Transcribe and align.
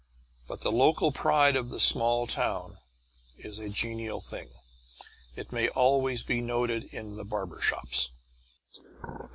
But 0.47 0.61
the 0.61 0.71
local 0.71 1.11
pride 1.11 1.55
of 1.55 1.69
the 1.69 1.79
small 1.79 2.25
town 2.25 2.77
is 3.37 3.59
a 3.59 3.69
genial 3.69 4.19
thing. 4.19 4.49
It 5.35 5.51
may 5.51 5.69
always 5.69 6.23
be 6.23 6.41
noted 6.41 6.85
in 6.85 7.17
the 7.17 7.23
barber 7.25 7.61
shops. 7.61 8.09